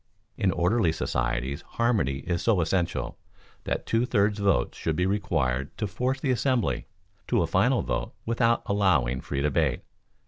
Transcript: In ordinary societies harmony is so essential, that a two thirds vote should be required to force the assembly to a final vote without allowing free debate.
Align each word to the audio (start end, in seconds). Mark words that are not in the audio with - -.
In 0.35 0.51
ordinary 0.51 0.91
societies 0.93 1.61
harmony 1.61 2.21
is 2.25 2.41
so 2.41 2.59
essential, 2.59 3.19
that 3.65 3.81
a 3.81 3.83
two 3.83 4.07
thirds 4.07 4.39
vote 4.39 4.73
should 4.73 4.95
be 4.95 5.05
required 5.05 5.77
to 5.77 5.85
force 5.85 6.19
the 6.19 6.31
assembly 6.31 6.87
to 7.27 7.43
a 7.43 7.45
final 7.45 7.83
vote 7.83 8.13
without 8.25 8.63
allowing 8.65 9.21
free 9.21 9.41
debate. 9.43 9.81